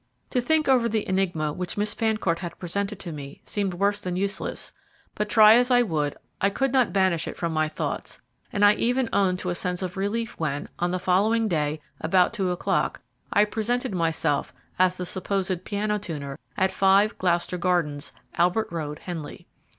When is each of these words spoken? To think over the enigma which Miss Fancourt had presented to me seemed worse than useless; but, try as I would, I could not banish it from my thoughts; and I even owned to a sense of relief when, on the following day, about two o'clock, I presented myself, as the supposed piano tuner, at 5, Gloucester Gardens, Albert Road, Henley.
To 0.31 0.41
think 0.41 0.67
over 0.67 0.89
the 0.89 1.07
enigma 1.07 1.53
which 1.53 1.77
Miss 1.77 1.93
Fancourt 1.93 2.39
had 2.39 2.57
presented 2.57 2.99
to 3.01 3.11
me 3.11 3.43
seemed 3.45 3.75
worse 3.75 3.99
than 3.99 4.15
useless; 4.15 4.73
but, 5.13 5.29
try 5.29 5.53
as 5.53 5.69
I 5.69 5.83
would, 5.83 6.17
I 6.41 6.49
could 6.49 6.73
not 6.73 6.91
banish 6.91 7.27
it 7.27 7.37
from 7.37 7.53
my 7.53 7.67
thoughts; 7.67 8.19
and 8.51 8.65
I 8.65 8.73
even 8.73 9.09
owned 9.13 9.37
to 9.37 9.51
a 9.51 9.53
sense 9.53 9.83
of 9.83 9.97
relief 9.97 10.39
when, 10.39 10.69
on 10.79 10.89
the 10.89 10.97
following 10.97 11.47
day, 11.47 11.81
about 11.99 12.33
two 12.33 12.49
o'clock, 12.49 13.01
I 13.31 13.45
presented 13.45 13.93
myself, 13.93 14.55
as 14.79 14.97
the 14.97 15.05
supposed 15.05 15.65
piano 15.65 15.99
tuner, 15.99 16.39
at 16.57 16.71
5, 16.71 17.19
Gloucester 17.19 17.59
Gardens, 17.59 18.11
Albert 18.33 18.71
Road, 18.71 19.01
Henley. 19.03 19.45